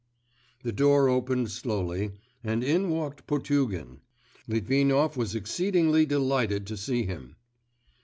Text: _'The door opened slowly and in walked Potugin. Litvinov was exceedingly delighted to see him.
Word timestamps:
_'The 0.63 0.71
door 0.71 1.09
opened 1.09 1.51
slowly 1.51 2.13
and 2.43 2.63
in 2.63 2.89
walked 2.89 3.27
Potugin. 3.27 3.99
Litvinov 4.47 5.15
was 5.15 5.35
exceedingly 5.35 6.07
delighted 6.07 6.65
to 6.65 6.75
see 6.75 7.03
him. 7.03 7.35